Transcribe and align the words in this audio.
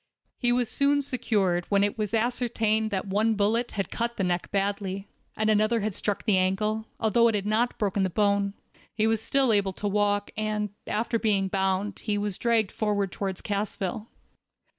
He 0.39 0.51
was 0.51 0.67
soon 0.67 1.03
secured, 1.03 1.67
when 1.69 1.83
it 1.83 1.95
was 1.95 2.11
ascertained 2.15 2.89
that 2.89 3.05
one 3.05 3.35
bullet 3.35 3.73
had 3.73 3.91
cut 3.91 4.17
the 4.17 4.23
neck 4.23 4.49
badly, 4.49 5.07
and 5.37 5.47
another 5.47 5.81
had 5.81 5.93
struck 5.93 6.23
the 6.23 6.39
ankle, 6.39 6.87
although 6.99 7.27
it 7.27 7.35
had 7.35 7.45
not 7.45 7.77
broken 7.77 8.01
the 8.01 8.09
bone. 8.09 8.55
He 8.95 9.05
was 9.05 9.21
still 9.21 9.53
able 9.53 9.73
to 9.73 9.87
walk, 9.87 10.31
and, 10.35 10.71
after 10.87 11.19
being 11.19 11.49
bound, 11.49 11.99
he 11.99 12.17
was 12.17 12.39
dragged 12.39 12.71
forward 12.71 13.11
toward 13.11 13.43
Cassville. 13.43 14.07